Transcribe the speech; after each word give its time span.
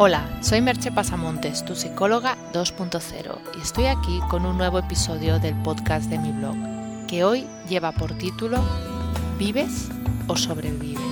Hola, 0.00 0.38
soy 0.44 0.60
Merche 0.60 0.92
Pasamontes, 0.92 1.64
tu 1.64 1.74
psicóloga 1.74 2.38
2.0, 2.52 3.36
y 3.58 3.60
estoy 3.60 3.86
aquí 3.86 4.20
con 4.30 4.46
un 4.46 4.56
nuevo 4.56 4.78
episodio 4.78 5.40
del 5.40 5.60
podcast 5.62 6.08
de 6.08 6.18
mi 6.18 6.30
blog, 6.30 6.54
que 7.08 7.24
hoy 7.24 7.48
lleva 7.68 7.90
por 7.90 8.16
título 8.16 8.62
¿Vives 9.38 9.88
o 10.28 10.36
sobrevives? 10.36 11.02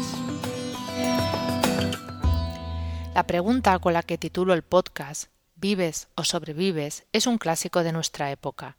La 3.13 3.25
pregunta 3.27 3.77
con 3.81 3.93
la 3.93 4.05
que 4.05 4.19
titulo 4.19 4.55
el 4.55 4.63
podcast 4.63 5.31
¿Vives 5.57 6.07
o 6.15 6.23
sobrevives? 6.23 7.07
es 7.13 7.27
un 7.27 7.39
clásico 7.39 7.83
de 7.83 7.91
nuestra 7.91 8.31
época. 8.31 8.77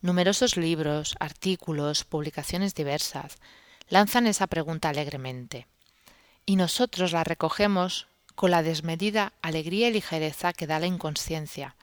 Numerosos 0.00 0.56
libros, 0.56 1.14
artículos, 1.20 2.04
publicaciones 2.04 2.74
diversas 2.74 3.36
lanzan 3.90 4.26
esa 4.26 4.46
pregunta 4.46 4.88
alegremente. 4.88 5.66
Y 6.46 6.56
nosotros 6.56 7.12
la 7.12 7.22
recogemos 7.22 8.08
con 8.42 8.50
la 8.50 8.64
desmedida 8.64 9.34
alegría 9.40 9.86
y 9.86 9.92
ligereza 9.92 10.52
que 10.52 10.66
da 10.66 10.80
la 10.80 10.88
inconsciencia, 10.88 11.76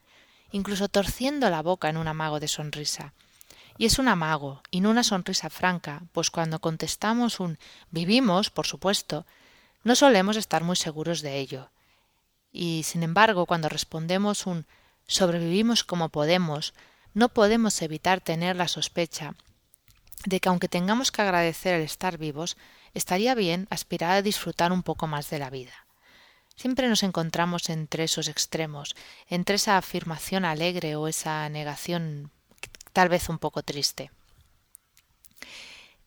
incluso 0.51 0.89
torciendo 0.89 1.49
la 1.49 1.61
boca 1.61 1.87
en 1.87 1.95
un 1.95 2.09
amago 2.09 2.41
de 2.41 2.49
sonrisa. 2.49 3.13
Y 3.77 3.85
es 3.85 3.97
un 3.97 4.09
amago, 4.09 4.61
y 4.69 4.81
no 4.81 4.89
una 4.89 5.03
sonrisa 5.03 5.49
franca, 5.49 6.01
pues 6.11 6.29
cuando 6.29 6.59
contestamos 6.59 7.39
un 7.39 7.57
vivimos, 7.91 8.49
por 8.49 8.67
supuesto, 8.67 9.25
no 9.85 9.95
solemos 9.95 10.35
estar 10.35 10.65
muy 10.65 10.75
seguros 10.75 11.21
de 11.21 11.37
ello. 11.37 11.69
Y, 12.51 12.83
sin 12.83 13.03
embargo, 13.03 13.45
cuando 13.45 13.69
respondemos 13.69 14.45
un 14.45 14.65
sobrevivimos 15.07 15.85
como 15.85 16.09
podemos, 16.09 16.73
no 17.13 17.29
podemos 17.29 17.81
evitar 17.81 18.19
tener 18.19 18.57
la 18.57 18.67
sospecha 18.67 19.35
de 20.25 20.41
que 20.41 20.49
aunque 20.49 20.67
tengamos 20.67 21.13
que 21.13 21.21
agradecer 21.21 21.75
el 21.75 21.83
estar 21.83 22.17
vivos, 22.17 22.57
estaría 22.93 23.33
bien 23.33 23.65
aspirar 23.69 24.11
a 24.11 24.21
disfrutar 24.21 24.73
un 24.73 24.83
poco 24.83 25.07
más 25.07 25.29
de 25.29 25.39
la 25.39 25.49
vida. 25.49 25.85
Siempre 26.59 26.89
nos 26.89 27.03
encontramos 27.03 27.69
entre 27.69 28.03
esos 28.03 28.27
extremos, 28.27 28.93
entre 29.29 29.55
esa 29.55 29.77
afirmación 29.77 30.43
alegre 30.43 30.97
o 30.97 31.07
esa 31.07 31.47
negación 31.47 32.31
tal 32.91 33.07
vez 33.07 33.29
un 33.29 33.39
poco 33.39 33.63
triste. 33.63 34.11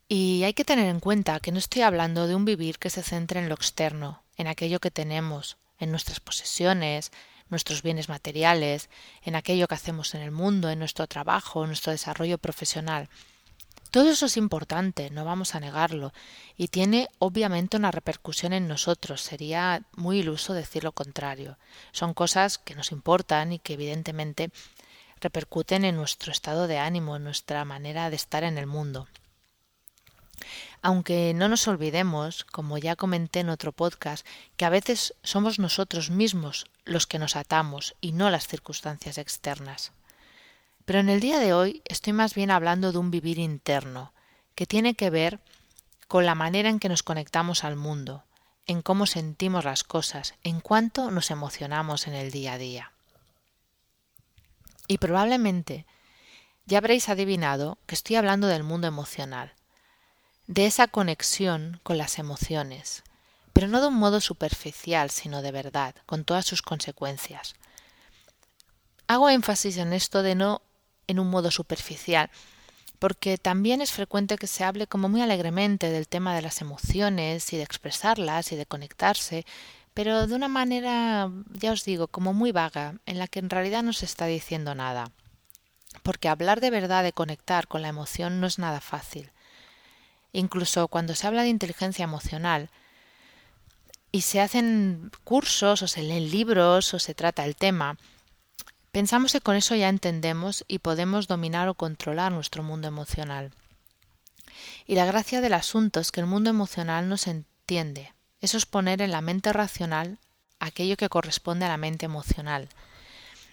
Y 0.09 0.43
hay 0.45 0.53
que 0.53 0.67
tener 0.67 0.89
en 0.91 1.01
cuenta 1.01 1.41
que 1.41 1.53
no 1.53 1.59
estoy 1.59 1.81
hablando 1.81 2.27
de 2.27 2.35
un 2.35 2.45
vivir 2.45 2.79
que 2.79 2.91
se 2.91 3.03
centre 3.03 3.41
en 3.41 3.49
lo 3.49 3.55
externo, 3.55 4.25
en 4.37 4.47
aquello 4.47 4.79
que 4.79 4.91
tenemos, 4.91 5.57
en 5.79 5.91
nuestras 5.91 6.21
posesiones, 6.21 7.13
nuestros 7.49 7.83
bienes 7.83 8.11
materiales, 8.11 8.91
en 9.23 9.37
aquello 9.37 9.67
que 9.69 9.77
hacemos 9.77 10.15
en 10.15 10.21
el 10.21 10.33
mundo, 10.33 10.69
en 10.69 10.81
nuestro 10.81 11.07
trabajo, 11.07 11.63
en 11.63 11.69
nuestro 11.69 11.93
desarrollo 11.93 12.37
profesional, 12.37 13.09
todo 13.93 14.09
eso 14.09 14.25
es 14.25 14.39
importante, 14.39 15.11
no 15.11 15.27
vamos 15.27 15.55
a 15.55 15.61
negarlo, 15.61 16.15
y 16.57 16.69
tiene 16.69 17.09
obviamente 17.19 17.77
una 17.77 17.91
repercusión 17.91 18.55
en 18.55 18.67
nosotros. 18.67 19.21
Sería 19.21 19.83
muy 19.97 20.21
iluso 20.21 20.55
decir 20.55 20.83
lo 20.83 20.93
contrario. 20.93 21.59
Son 21.93 22.15
cosas 22.15 22.57
que 22.57 22.75
nos 22.75 22.91
importan 22.91 23.53
y 23.53 23.59
que 23.59 23.75
evidentemente 23.75 24.51
repercuten 25.21 25.85
en 25.85 25.97
nuestro 25.97 26.33
estado 26.33 26.69
de 26.69 26.79
ánimo, 26.79 27.17
en 27.17 27.25
nuestra 27.25 27.67
manera 27.67 28.09
de 28.09 28.17
estar 28.17 28.45
en 28.45 28.57
el 28.57 28.67
mundo. 28.67 29.09
Aunque 30.81 31.35
no 31.35 31.51
nos 31.51 31.69
olvidemos, 31.69 32.45
como 32.45 32.79
ya 32.79 32.97
comenté 32.97 33.41
en 33.41 33.51
otro 33.51 33.73
podcast, 33.73 34.27
que 34.57 34.65
a 34.65 34.71
veces 34.71 35.15
somos 35.23 35.59
nosotros 35.59 36.09
mismos 36.09 36.65
los 36.87 37.07
que 37.07 37.19
nos 37.19 37.37
atamos 37.37 37.95
y 38.01 38.13
no 38.13 38.31
las 38.31 38.49
circunstancias 38.49 39.19
externas. 39.19 39.93
Pero 40.85 40.99
en 40.99 41.09
el 41.09 41.21
día 41.21 41.39
de 41.39 41.53
hoy 41.53 41.83
estoy 41.85 42.13
más 42.13 42.35
bien 42.35 42.51
hablando 42.51 42.93
de 42.93 42.99
un 42.99 43.11
vivir 43.11 43.39
interno, 43.39 44.13
que 44.55 44.67
tiene 44.67 44.95
que 44.95 45.11
ver 45.11 45.41
con 46.09 46.27
la 46.27 46.35
manera 46.35 46.69
en 46.69 46.79
que 46.79 46.89
nos 46.89 47.03
conectamos 47.03 47.65
al 47.65 47.77
mundo, 47.77 48.25
en 48.67 48.83
cómo 48.83 49.07
sentimos 49.07 49.65
las 49.65 49.85
cosas, 49.85 50.35
en 50.43 50.61
cuánto 50.61 51.11
nos 51.11 51.31
emocionamos 51.31 52.07
en 52.07 52.15
el 52.15 52.31
día 52.31 52.55
a 52.55 52.59
día. 52.59 52.93
Y 54.89 54.99
probablemente 54.99 55.87
ya 56.67 56.79
habréis 56.79 57.09
adivinado 57.09 57.79
que 57.87 57.95
estoy 57.95 58.17
hablando 58.17 58.47
del 58.47 58.63
mundo 58.63 58.87
emocional, 58.87 59.53
de 60.47 60.67
esa 60.67 60.89
conexión 60.89 61.81
con 61.83 61.99
las 61.99 62.19
emociones, 62.19 63.03
pero 63.53 63.69
no 63.69 63.81
de 63.81 63.89
un 63.89 63.95
modo 63.95 64.21
superficial, 64.21 65.11
sino 65.11 65.43
de 65.43 65.53
verdad, 65.53 65.95
con 66.07 66.25
todas 66.25 66.45
sus 66.45 66.63
consecuencias. 66.63 67.55
Hago 69.07 69.31
énfasis 69.31 69.77
en 69.77 69.93
esto 69.93 70.23
de 70.23 70.35
no 70.35 70.63
en 71.07 71.19
un 71.19 71.31
modo 71.31 71.51
superficial, 71.51 72.31
porque 72.99 73.39
también 73.39 73.81
es 73.81 73.93
frecuente 73.93 74.37
que 74.37 74.47
se 74.47 74.65
hable 74.65 74.87
como 74.87 75.09
muy 75.09 75.23
alegremente 75.23 75.91
del 75.91 76.09
tema 76.09 76.35
de 76.35 76.43
las 76.43 76.61
emociones 76.61 77.53
y 77.53 77.57
de 77.57 77.65
expresarlas 77.65 78.53
y 78.53 78.57
de 78.57 78.67
conectarse, 78.67 79.45
pero 79.95 80.27
de 80.27 80.35
una 80.35 80.49
manera, 80.49 81.31
ya 81.53 81.73
os 81.73 81.85
digo, 81.85 82.09
como 82.09 82.33
muy 82.33 82.53
vaga, 82.53 82.95
en 83.07 83.19
la 83.19 83.27
que 83.27 83.41
en 83.41 83.51
realidad 83.51 83.83
no 83.83 83.93
se 83.93 84.07
está 84.07 84.27
diciendo 84.27 84.75
nada. 84.75 85.11
Porque 86.03 86.29
hablar 86.29 86.61
de 86.61 86.71
verdad 86.71 87.03
de 87.03 87.13
conectar 87.13 87.69
con 87.69 87.83
la 87.83 87.89
emoción 87.89 88.41
no 88.41 88.47
es 88.47 88.59
nada 88.59 88.81
fácil. 88.81 89.31
Incluso 90.33 90.89
cuando 90.89 91.15
se 91.15 91.27
habla 91.27 91.43
de 91.43 91.49
inteligencia 91.49 92.05
emocional, 92.05 92.71
y 94.13 94.21
se 94.21 94.41
hacen 94.41 95.11
cursos 95.25 95.83
o 95.83 95.89
se 95.89 96.03
leen 96.03 96.31
libros 96.31 96.93
o 96.93 96.99
se 96.99 97.15
trata 97.15 97.45
el 97.47 97.57
tema, 97.57 97.97
Pensamos 98.93 99.33
que 99.33 99.41
con 99.41 99.57
eso 99.57 99.75
ya 99.75 99.89
entendemos 99.89 100.65
y 100.69 100.79
podemos 100.79 101.27
dominar 101.27 101.67
o 101.69 101.75
controlar 101.75 102.31
nuestro 102.31 102.63
mundo 102.63 102.89
emocional. 102.89 103.51
Y 104.87 104.97
la 104.97 105.07
gracia 105.07 105.41
del 105.41 105.55
asunto 105.55 105.99
es 105.99 106.13
que 106.13 106.21
el 106.21 106.27
mundo 106.27 106.51
emocional 106.51 107.09
no 107.09 107.17
se 107.17 107.31
entiende. 107.31 108.13
Eso 108.43 108.59
es 108.59 108.67
poner 108.67 109.01
en 109.01 109.11
la 109.11 109.23
mente 109.23 109.51
racional 109.53 110.19
aquello 110.61 110.99
que 110.99 111.09
corresponde 111.09 111.65
a 111.65 111.69
la 111.69 111.79
mente 111.79 112.05
emocional. 112.05 112.69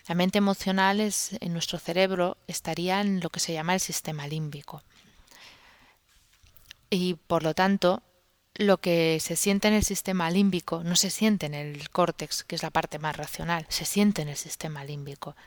La 0.10 0.16
mente 0.16 0.40
emocional 0.40 1.00
es, 1.00 1.38
en 1.40 1.54
nuestro 1.54 1.80
cerebro 1.80 2.36
estaría 2.48 3.00
en 3.00 3.22
lo 3.22 3.30
que 3.30 3.40
se 3.40 3.54
llama 3.54 3.76
el 3.76 3.80
sistema 3.80 4.28
límbico. 4.28 4.84
Y 6.90 7.14
por 7.14 7.44
lo 7.44 7.54
tanto, 7.54 8.02
lo 8.59 8.78
que 8.78 9.22
se 9.22 9.38
siente 9.38 9.70
en 9.70 9.74
el 9.74 9.86
sistema 9.86 10.30
límbico 10.30 10.84
no 10.84 10.97
se 10.97 11.09
siente 11.09 11.46
en 11.46 11.53
el 11.53 11.90
córtex, 11.90 12.44
que 12.44 12.56
es 12.56 12.62
la 12.62 12.72
parte 12.72 13.00
más 13.00 13.16
racional, 13.16 13.66
se 13.70 13.86
siente 13.86 14.22
en 14.22 14.28
el 14.28 14.36
sistema 14.36 14.84
límbico. 14.84 15.38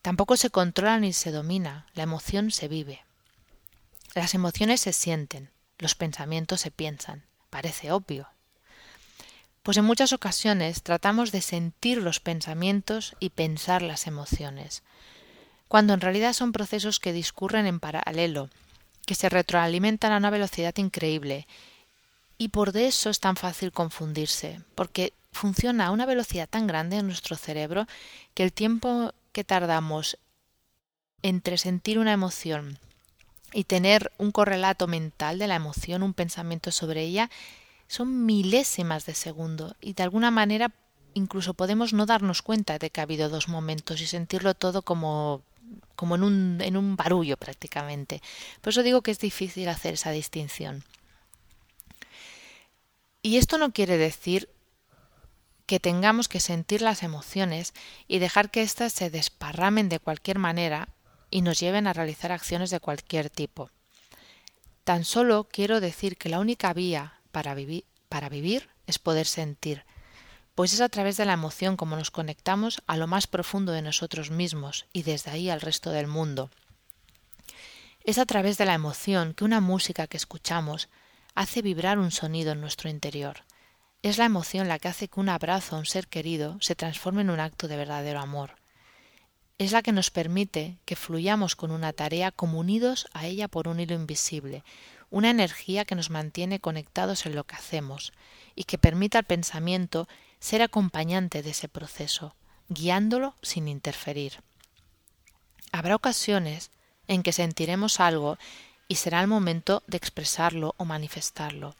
Tampoco 0.00 0.36
se 0.36 0.48
controla 0.48 1.00
ni 1.00 1.12
se 1.12 1.32
domina, 1.32 1.86
la 1.92 2.04
emoción 2.04 2.52
se 2.52 2.68
vive. 2.68 3.02
Las 4.14 4.34
emociones 4.34 4.80
se 4.80 4.92
sienten, 4.92 5.50
los 5.76 5.96
pensamientos 5.96 6.60
se 6.60 6.70
piensan. 6.70 7.24
Parece 7.50 7.90
obvio. 7.90 8.28
Pues 9.64 9.76
en 9.76 9.84
muchas 9.84 10.12
ocasiones 10.12 10.84
tratamos 10.84 11.32
de 11.32 11.40
sentir 11.40 11.98
los 11.98 12.20
pensamientos 12.20 13.16
y 13.18 13.30
pensar 13.30 13.82
las 13.82 14.06
emociones, 14.06 14.84
cuando 15.66 15.94
en 15.94 16.00
realidad 16.00 16.32
son 16.32 16.52
procesos 16.52 17.00
que 17.00 17.12
discurren 17.12 17.66
en 17.66 17.80
paralelo, 17.80 18.50
que 19.04 19.16
se 19.16 19.28
retroalimentan 19.28 20.12
a 20.12 20.18
una 20.18 20.30
velocidad 20.30 20.76
increíble 20.76 21.48
y 22.40 22.48
por 22.48 22.74
eso 22.74 23.10
es 23.10 23.20
tan 23.20 23.36
fácil 23.36 23.70
confundirse, 23.70 24.62
porque 24.74 25.12
funciona 25.30 25.84
a 25.84 25.90
una 25.90 26.06
velocidad 26.06 26.48
tan 26.48 26.66
grande 26.66 26.96
en 26.96 27.06
nuestro 27.06 27.36
cerebro 27.36 27.86
que 28.32 28.42
el 28.42 28.50
tiempo 28.50 29.12
que 29.32 29.44
tardamos 29.44 30.16
entre 31.20 31.58
sentir 31.58 31.98
una 31.98 32.14
emoción 32.14 32.78
y 33.52 33.64
tener 33.64 34.10
un 34.16 34.32
correlato 34.32 34.86
mental 34.86 35.38
de 35.38 35.48
la 35.48 35.56
emoción, 35.56 36.02
un 36.02 36.14
pensamiento 36.14 36.70
sobre 36.70 37.02
ella, 37.02 37.30
son 37.88 38.24
milésimas 38.24 39.04
de 39.04 39.14
segundo 39.14 39.76
y 39.82 39.92
de 39.92 40.04
alguna 40.04 40.30
manera 40.30 40.72
incluso 41.12 41.52
podemos 41.52 41.92
no 41.92 42.06
darnos 42.06 42.40
cuenta 42.40 42.78
de 42.78 42.88
que 42.88 43.02
ha 43.02 43.04
habido 43.04 43.28
dos 43.28 43.48
momentos 43.48 44.00
y 44.00 44.06
sentirlo 44.06 44.54
todo 44.54 44.80
como 44.80 45.42
como 45.94 46.14
en 46.14 46.22
un, 46.22 46.58
en 46.62 46.78
un 46.78 46.96
barullo 46.96 47.36
prácticamente. 47.36 48.22
Por 48.62 48.70
eso 48.70 48.82
digo 48.82 49.02
que 49.02 49.10
es 49.10 49.18
difícil 49.18 49.68
hacer 49.68 49.94
esa 49.94 50.10
distinción. 50.10 50.84
Y 53.22 53.36
esto 53.36 53.58
no 53.58 53.72
quiere 53.72 53.98
decir 53.98 54.48
que 55.66 55.78
tengamos 55.78 56.28
que 56.28 56.40
sentir 56.40 56.82
las 56.82 57.02
emociones 57.02 57.74
y 58.08 58.18
dejar 58.18 58.50
que 58.50 58.62
éstas 58.62 58.92
se 58.92 59.10
desparramen 59.10 59.88
de 59.88 60.00
cualquier 60.00 60.38
manera 60.38 60.88
y 61.30 61.42
nos 61.42 61.60
lleven 61.60 61.86
a 61.86 61.92
realizar 61.92 62.32
acciones 62.32 62.70
de 62.70 62.80
cualquier 62.80 63.30
tipo. 63.30 63.70
Tan 64.84 65.04
solo 65.04 65.48
quiero 65.50 65.80
decir 65.80 66.16
que 66.16 66.28
la 66.28 66.40
única 66.40 66.72
vía 66.72 67.20
para, 67.30 67.54
para 68.08 68.28
vivir 68.28 68.68
es 68.86 68.98
poder 68.98 69.26
sentir, 69.26 69.84
pues 70.54 70.72
es 70.72 70.80
a 70.80 70.88
través 70.88 71.16
de 71.16 71.24
la 71.24 71.34
emoción 71.34 71.76
como 71.76 71.96
nos 71.96 72.10
conectamos 72.10 72.82
a 72.86 72.96
lo 72.96 73.06
más 73.06 73.26
profundo 73.26 73.72
de 73.72 73.82
nosotros 73.82 74.30
mismos 74.30 74.86
y 74.92 75.04
desde 75.04 75.30
ahí 75.30 75.50
al 75.50 75.60
resto 75.60 75.90
del 75.90 76.06
mundo. 76.06 76.50
Es 78.02 78.18
a 78.18 78.26
través 78.26 78.58
de 78.58 78.64
la 78.64 78.74
emoción 78.74 79.34
que 79.34 79.44
una 79.44 79.60
música 79.60 80.06
que 80.06 80.16
escuchamos 80.16 80.88
hace 81.34 81.62
vibrar 81.62 81.98
un 81.98 82.10
sonido 82.10 82.52
en 82.52 82.60
nuestro 82.60 82.88
interior. 82.88 83.44
Es 84.02 84.18
la 84.18 84.24
emoción 84.24 84.68
la 84.68 84.78
que 84.78 84.88
hace 84.88 85.08
que 85.08 85.20
un 85.20 85.28
abrazo 85.28 85.76
a 85.76 85.78
un 85.78 85.86
ser 85.86 86.08
querido 86.08 86.56
se 86.60 86.74
transforme 86.74 87.22
en 87.22 87.30
un 87.30 87.40
acto 87.40 87.68
de 87.68 87.76
verdadero 87.76 88.20
amor. 88.20 88.56
Es 89.58 89.72
la 89.72 89.82
que 89.82 89.92
nos 89.92 90.10
permite 90.10 90.78
que 90.86 90.96
fluyamos 90.96 91.54
con 91.54 91.70
una 91.70 91.92
tarea 91.92 92.30
como 92.30 92.58
unidos 92.58 93.06
a 93.12 93.26
ella 93.26 93.46
por 93.46 93.68
un 93.68 93.78
hilo 93.78 93.94
invisible, 93.94 94.64
una 95.10 95.28
energía 95.28 95.84
que 95.84 95.94
nos 95.94 96.08
mantiene 96.08 96.60
conectados 96.60 97.26
en 97.26 97.34
lo 97.34 97.44
que 97.44 97.56
hacemos 97.56 98.12
y 98.54 98.64
que 98.64 98.78
permite 98.78 99.18
al 99.18 99.24
pensamiento 99.24 100.08
ser 100.38 100.62
acompañante 100.62 101.42
de 101.42 101.50
ese 101.50 101.68
proceso, 101.68 102.34
guiándolo 102.68 103.34
sin 103.42 103.68
interferir. 103.68 104.42
Habrá 105.72 105.94
ocasiones 105.94 106.70
en 107.06 107.22
que 107.22 107.32
sentiremos 107.32 108.00
algo 108.00 108.38
y 108.90 108.96
será 108.96 109.20
el 109.20 109.28
momento 109.28 109.84
de 109.86 109.96
expresarlo 109.96 110.74
o 110.76 110.84
manifestarlo, 110.84 111.76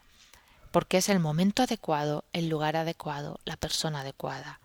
porque 0.71 0.95
es 0.95 1.09
el 1.09 1.19
momento 1.19 1.61
adecuado, 1.61 2.23
el 2.31 2.47
lugar 2.47 2.77
adecuado, 2.77 3.37
la 3.43 3.57
persona 3.57 3.99
adecuada. 3.99 4.61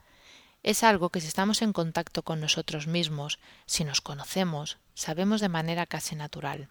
Es 0.62 0.84
algo 0.84 1.10
que 1.10 1.20
si 1.20 1.26
estamos 1.26 1.60
en 1.60 1.72
contacto 1.72 2.22
con 2.22 2.40
nosotros 2.40 2.86
mismos, 2.86 3.40
si 3.66 3.82
nos 3.82 4.00
conocemos, 4.00 4.78
sabemos 4.94 5.40
de 5.40 5.48
manera 5.48 5.86
casi 5.86 6.14
natural. 6.14 6.68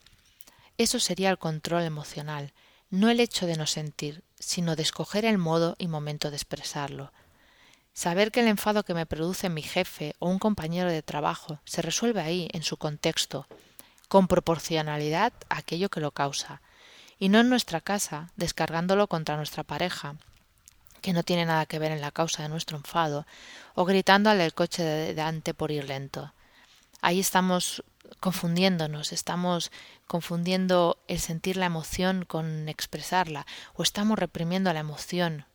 Eso 0.78 1.02
sería 1.02 1.30
el 1.30 1.38
control 1.38 1.84
emocional, 1.84 2.54
no 2.90 3.10
el 3.10 3.20
hecho 3.20 3.46
de 3.46 3.58
no 3.58 3.68
sentir, 3.68 4.24
sino 4.40 4.78
de 4.78 4.84
escoger 4.84 5.26
el 5.26 5.38
modo 5.38 5.76
y 5.78 5.90
momento 5.90 6.30
de 6.30 6.38
expresarlo. 6.38 7.12
Saber 7.94 8.32
que 8.32 8.40
el 8.40 8.48
enfado 8.48 8.86
que 8.86 8.94
me 8.94 9.06
produce 9.06 9.50
mi 9.50 9.62
jefe 9.62 10.16
o 10.20 10.30
un 10.30 10.40
compañero 10.40 10.90
de 10.90 11.04
trabajo 11.04 11.60
se 11.66 11.82
resuelve 11.82 12.22
ahí, 12.22 12.48
en 12.54 12.64
su 12.64 12.78
contexto, 12.78 13.46
con 14.08 14.28
proporcionalidad 14.28 15.34
a 15.50 15.58
aquello 15.58 15.90
que 15.90 16.00
lo 16.00 16.12
causa, 16.12 16.62
y 17.18 17.30
no 17.30 17.40
en 17.40 17.50
nuestra 17.50 17.82
casa, 17.82 18.30
descargándolo 18.36 19.08
contra 19.08 19.38
nuestra 19.38 19.64
pareja, 19.64 20.16
que 21.02 21.14
no 21.14 21.24
tiene 21.24 21.46
nada 21.46 21.66
que 21.66 21.80
ver 21.80 21.92
en 21.92 22.02
la 22.02 22.12
causa 22.12 22.44
de 22.44 22.50
nuestro 22.50 22.78
enfado, 22.78 23.26
o 23.74 23.86
gritando 23.86 24.30
al 24.30 24.54
coche 24.54 24.84
de 24.84 25.14
delante 25.14 25.54
por 25.54 25.72
ir 25.72 25.88
lento. 25.88 26.34
Ahí 27.02 27.20
estamos 27.20 27.84
confundiéndonos, 28.20 29.14
estamos 29.14 29.72
confundiendo 30.08 30.98
el 31.08 31.20
sentir 31.20 31.58
la 31.58 31.68
emoción 31.68 32.26
con 32.26 32.68
expresarla, 32.70 33.46
o 33.76 33.84
estamos 33.84 34.18
reprimiendo 34.18 34.74
la 34.74 34.80
emoción, 34.80 35.46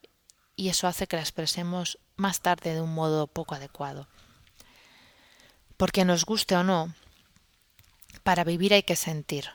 y 0.57 0.69
eso 0.69 0.87
hace 0.87 1.07
que 1.07 1.17
la 1.17 1.23
expresemos 1.23 1.99
más 2.17 2.41
tarde 2.41 2.75
de 2.75 2.81
un 2.81 2.95
modo 2.95 3.27
poco 3.27 3.55
adecuado. 3.55 4.07
Porque 5.77 6.05
nos 6.05 6.25
guste 6.25 6.55
o 6.55 6.63
no, 6.63 6.95
para 8.23 8.45
vivir 8.45 8.75
hay 8.75 8.83
que 8.83 8.97
sentir. 8.97 9.51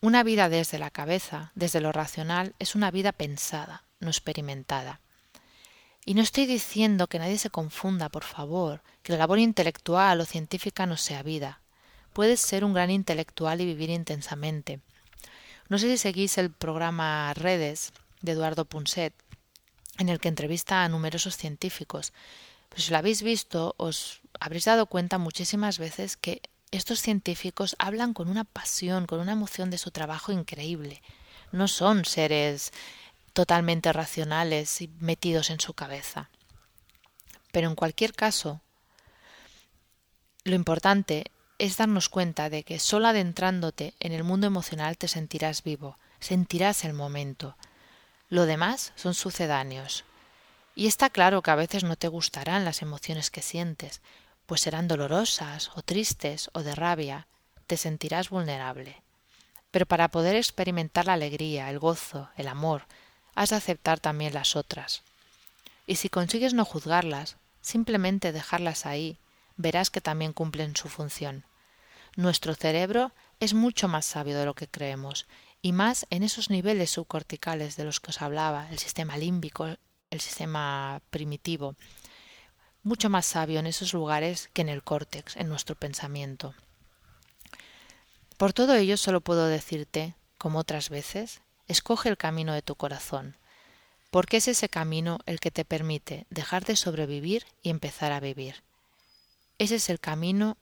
Una 0.00 0.22
vida 0.22 0.48
desde 0.48 0.78
la 0.78 0.90
cabeza, 0.90 1.52
desde 1.54 1.80
lo 1.80 1.92
racional, 1.92 2.54
es 2.58 2.74
una 2.74 2.90
vida 2.90 3.12
pensada, 3.12 3.84
no 3.98 4.08
experimentada. 4.08 5.00
Y 6.04 6.14
no 6.14 6.22
estoy 6.22 6.46
diciendo 6.46 7.08
que 7.08 7.18
nadie 7.18 7.38
se 7.38 7.50
confunda, 7.50 8.08
por 8.08 8.22
favor, 8.22 8.82
que 9.02 9.12
la 9.12 9.18
labor 9.18 9.38
intelectual 9.38 10.20
o 10.20 10.24
científica 10.24 10.86
no 10.86 10.96
sea 10.96 11.22
vida. 11.22 11.60
Puedes 12.12 12.40
ser 12.40 12.64
un 12.64 12.74
gran 12.74 12.90
intelectual 12.90 13.60
y 13.60 13.66
vivir 13.66 13.90
intensamente. 13.90 14.80
No 15.68 15.78
sé 15.78 15.88
si 15.88 15.98
seguís 15.98 16.38
el 16.38 16.50
programa 16.50 17.34
Redes 17.34 17.92
de 18.22 18.32
Eduardo 18.32 18.64
Punset, 18.64 19.14
en 19.98 20.08
el 20.08 20.20
que 20.20 20.28
entrevista 20.28 20.84
a 20.84 20.88
numerosos 20.88 21.36
científicos. 21.36 22.12
Pues 22.68 22.84
si 22.84 22.90
lo 22.92 22.98
habéis 22.98 23.22
visto, 23.22 23.74
os 23.78 24.20
habréis 24.38 24.66
dado 24.66 24.86
cuenta 24.86 25.18
muchísimas 25.18 25.78
veces 25.78 26.16
que 26.16 26.42
estos 26.70 27.00
científicos 27.00 27.76
hablan 27.78 28.12
con 28.12 28.28
una 28.28 28.44
pasión, 28.44 29.06
con 29.06 29.20
una 29.20 29.32
emoción 29.32 29.70
de 29.70 29.78
su 29.78 29.90
trabajo 29.90 30.32
increíble. 30.32 31.02
No 31.52 31.68
son 31.68 32.04
seres 32.04 32.72
totalmente 33.32 33.92
racionales 33.92 34.80
y 34.80 34.88
metidos 34.98 35.50
en 35.50 35.60
su 35.60 35.74
cabeza. 35.74 36.30
Pero 37.52 37.68
en 37.68 37.74
cualquier 37.74 38.12
caso, 38.14 38.60
lo 40.44 40.54
importante 40.54 41.30
es 41.58 41.76
darnos 41.76 42.08
cuenta 42.08 42.50
de 42.50 42.62
que 42.64 42.78
solo 42.78 43.08
adentrándote 43.08 43.94
en 44.00 44.12
el 44.12 44.24
mundo 44.24 44.46
emocional 44.46 44.98
te 44.98 45.08
sentirás 45.08 45.62
vivo, 45.62 45.98
sentirás 46.20 46.84
el 46.84 46.92
momento. 46.92 47.56
Lo 48.28 48.46
demás 48.46 48.92
son 48.96 49.14
sucedáneos. 49.14 50.04
Y 50.74 50.86
está 50.86 51.08
claro 51.08 51.42
que 51.42 51.50
a 51.50 51.54
veces 51.54 51.84
no 51.84 51.96
te 51.96 52.08
gustarán 52.08 52.64
las 52.64 52.82
emociones 52.82 53.30
que 53.30 53.40
sientes, 53.40 54.02
pues 54.46 54.60
serán 54.62 54.88
dolorosas 54.88 55.70
o 55.74 55.82
tristes 55.82 56.50
o 56.54 56.62
de 56.62 56.74
rabia, 56.74 57.26
te 57.66 57.76
sentirás 57.76 58.30
vulnerable. 58.30 59.02
Pero 59.70 59.86
para 59.86 60.08
poder 60.08 60.36
experimentar 60.36 61.06
la 61.06 61.14
alegría, 61.14 61.68
el 61.68 61.78
gozo, 61.78 62.30
el 62.36 62.48
amor, 62.48 62.86
has 63.34 63.50
de 63.50 63.56
aceptar 63.56 64.00
también 64.00 64.32
las 64.32 64.56
otras. 64.56 65.02
Y 65.86 65.96
si 65.96 66.08
consigues 66.08 66.54
no 66.54 66.64
juzgarlas, 66.64 67.36
simplemente 67.60 68.32
dejarlas 68.32 68.86
ahí, 68.86 69.18
verás 69.56 69.90
que 69.90 70.00
también 70.00 70.32
cumplen 70.32 70.76
su 70.76 70.88
función. 70.88 71.44
Nuestro 72.16 72.54
cerebro 72.54 73.12
es 73.40 73.52
mucho 73.52 73.88
más 73.88 74.06
sabio 74.06 74.38
de 74.38 74.46
lo 74.46 74.54
que 74.54 74.68
creemos, 74.68 75.26
y 75.60 75.72
más 75.72 76.06
en 76.10 76.22
esos 76.22 76.48
niveles 76.48 76.90
subcorticales 76.90 77.76
de 77.76 77.84
los 77.84 78.00
que 78.00 78.10
os 78.10 78.22
hablaba, 78.22 78.68
el 78.70 78.78
sistema 78.78 79.16
límbico, 79.16 79.66
el 80.10 80.20
sistema 80.20 81.02
primitivo, 81.10 81.74
mucho 82.86 83.10
más 83.10 83.26
sabio 83.26 83.58
en 83.58 83.66
esos 83.66 83.92
lugares 83.92 84.48
que 84.52 84.62
en 84.62 84.68
el 84.68 84.84
córtex, 84.84 85.36
en 85.36 85.48
nuestro 85.48 85.74
pensamiento. 85.74 86.54
Por 88.36 88.52
todo 88.52 88.76
ello 88.76 88.96
solo 88.96 89.20
puedo 89.20 89.48
decirte, 89.48 90.14
como 90.38 90.60
otras 90.60 90.88
veces, 90.88 91.40
escoge 91.66 92.08
el 92.08 92.16
camino 92.16 92.54
de 92.54 92.62
tu 92.62 92.76
corazón, 92.76 93.36
porque 94.12 94.36
es 94.36 94.46
ese 94.46 94.68
camino 94.68 95.18
el 95.26 95.40
que 95.40 95.50
te 95.50 95.64
permite 95.64 96.26
dejar 96.30 96.64
de 96.64 96.76
sobrevivir 96.76 97.44
y 97.60 97.70
empezar 97.70 98.12
a 98.12 98.20
vivir. 98.20 98.62
Ese 99.58 99.74
es 99.74 99.90
el 99.90 99.98
camino 99.98 100.56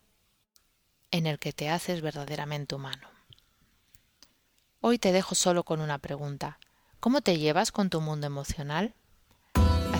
en 1.10 1.26
el 1.26 1.38
que 1.38 1.52
te 1.52 1.68
haces 1.68 2.00
verdaderamente 2.00 2.74
humano. 2.74 3.06
Hoy 4.80 4.98
te 4.98 5.12
dejo 5.12 5.34
solo 5.34 5.62
con 5.64 5.82
una 5.82 5.98
pregunta. 5.98 6.58
¿Cómo 7.00 7.20
te 7.20 7.36
llevas 7.36 7.70
con 7.70 7.90
tu 7.90 8.00
mundo 8.00 8.26
emocional? 8.26 8.94